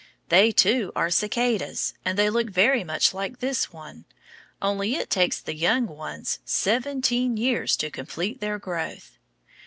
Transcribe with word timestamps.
They, 0.29 0.51
too, 0.51 0.91
are 0.95 1.11
cicadas, 1.11 1.93
and 2.03 2.17
they 2.17 2.27
look 2.27 2.49
very 2.49 2.83
much 2.83 3.13
like 3.13 3.37
this 3.37 3.71
one, 3.71 4.05
only 4.59 4.95
it 4.95 5.11
takes 5.11 5.39
the 5.39 5.53
young 5.53 5.85
ones 5.85 6.39
seventeen 6.43 7.37
years 7.37 7.77
to 7.77 7.91
complete 7.91 8.39
their 8.41 8.57
growth. 8.57 9.19